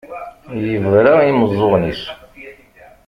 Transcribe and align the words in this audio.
Yebra 0.67 1.13
i 1.21 1.27
yimeẓẓuɣen-is. 1.27 2.01